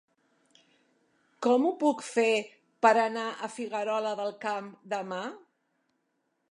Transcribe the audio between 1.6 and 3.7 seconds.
ho puc fer per anar a